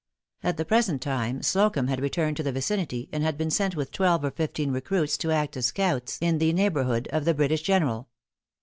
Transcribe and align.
At 0.41 0.57
the 0.57 0.65
present 0.65 0.99
time 0.99 1.43
Slocumb 1.43 1.87
had 1.87 1.99
returned 1.99 2.35
to 2.37 2.41
the 2.41 2.51
vicinity, 2.51 3.07
and 3.11 3.21
had 3.23 3.37
been 3.37 3.51
sent 3.51 3.75
with 3.75 3.91
twelve 3.91 4.23
or 4.23 4.31
fifteen 4.31 4.71
recruits 4.71 5.15
to 5.19 5.29
act 5.29 5.55
as 5.55 5.67
scouts 5.67 6.17
in 6.19 6.39
the 6.39 6.51
neighborhood 6.53 7.07
of 7.13 7.23
the 7.23 7.35
British 7.35 7.61
General. 7.61 8.09